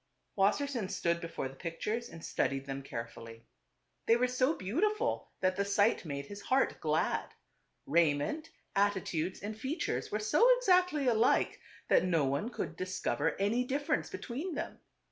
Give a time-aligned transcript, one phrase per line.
[0.35, 3.45] Wassersein stood before the pictures and studied them carefully.
[4.07, 7.35] They were so beautiful that the sight ^'* made his heart glad.
[7.85, 13.63] Raiment, atti tudes and features were so exactly alike, that no one could discover any
[13.63, 14.79] difference between them.